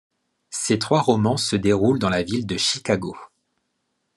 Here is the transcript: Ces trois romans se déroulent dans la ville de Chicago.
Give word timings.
Ces 0.49 0.79
trois 0.79 0.99
romans 1.03 1.37
se 1.37 1.55
déroulent 1.55 1.99
dans 1.99 2.09
la 2.09 2.23
ville 2.23 2.47
de 2.47 2.57
Chicago. 2.57 3.15